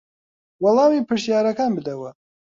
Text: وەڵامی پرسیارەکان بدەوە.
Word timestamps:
وەڵامی 0.63 1.05
پرسیارەکان 1.07 1.71
بدەوە. 1.77 2.09